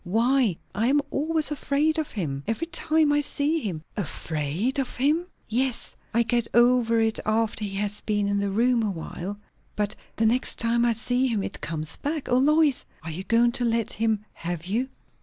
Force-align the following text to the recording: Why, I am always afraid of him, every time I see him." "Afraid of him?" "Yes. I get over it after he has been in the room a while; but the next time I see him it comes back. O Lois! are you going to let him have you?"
Why, 0.03 0.57
I 0.73 0.87
am 0.87 0.99
always 1.11 1.51
afraid 1.51 1.99
of 1.99 2.09
him, 2.09 2.41
every 2.47 2.65
time 2.65 3.13
I 3.13 3.21
see 3.21 3.59
him." 3.59 3.83
"Afraid 3.95 4.79
of 4.79 4.95
him?" 4.95 5.27
"Yes. 5.47 5.95
I 6.11 6.23
get 6.23 6.47
over 6.55 6.99
it 6.99 7.19
after 7.23 7.63
he 7.63 7.75
has 7.75 8.01
been 8.01 8.27
in 8.27 8.39
the 8.39 8.49
room 8.49 8.81
a 8.81 8.89
while; 8.89 9.37
but 9.75 9.95
the 10.15 10.25
next 10.25 10.57
time 10.57 10.85
I 10.85 10.93
see 10.93 11.27
him 11.27 11.43
it 11.43 11.61
comes 11.61 11.97
back. 11.97 12.27
O 12.29 12.37
Lois! 12.39 12.83
are 13.03 13.11
you 13.11 13.23
going 13.25 13.51
to 13.51 13.63
let 13.63 13.93
him 13.93 14.25
have 14.33 14.65
you?" 14.65 14.89